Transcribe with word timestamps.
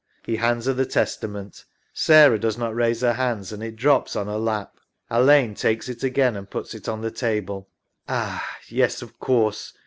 (He 0.25 0.37
hands 0.37 0.65
her 0.65 0.73
the 0.73 0.87
Tes 0.87 1.15
tament. 1.17 1.63
Sarah 1.93 2.39
does 2.39 2.57
not 2.57 2.73
raise 2.73 3.01
her 3.01 3.13
hands, 3.13 3.51
and 3.51 3.61
it 3.61 3.75
drops 3.75 4.15
on 4.15 4.25
her 4.25 4.39
lap. 4.39 4.79
Alleyne 5.11 5.53
takes 5.53 5.87
it 5.89 6.01
again 6.03 6.35
and 6.35 6.49
puts 6.49 6.73
it 6.73 6.89
on 6.89 7.01
the 7.01 7.11
table) 7.11 7.69
Ah, 8.09 8.43
yes, 8.67 9.03
of 9.03 9.19
course 9.19 9.73